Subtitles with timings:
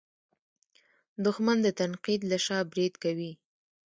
[1.25, 3.31] دښمن د تنقید له شا برید کوي